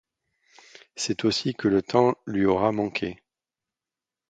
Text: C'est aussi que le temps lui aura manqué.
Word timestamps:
C'est 0.95 1.25
aussi 1.25 1.53
que 1.53 1.67
le 1.67 1.83
temps 1.83 2.15
lui 2.25 2.47
aura 2.47 2.71
manqué. 2.71 3.21